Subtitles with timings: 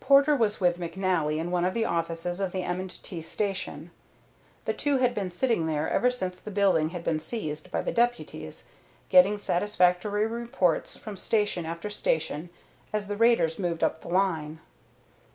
[0.00, 2.88] Porter was with McNally in one of the offices of the M.
[2.88, 3.20] & T.
[3.20, 3.90] station.
[4.64, 7.92] The two had been sitting there ever since the building had been seized by the
[7.92, 8.64] deputies,
[9.10, 12.48] getting satisfactory reports from station after station
[12.90, 14.60] as the raiders moved up the line.